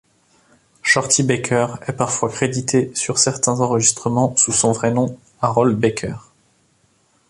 [0.81, 6.15] Shorty Baker est parfois crédité sur certains enregistrements sous son vrai nom: Harold Baker.